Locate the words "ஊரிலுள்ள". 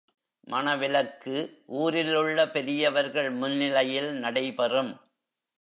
1.65-2.47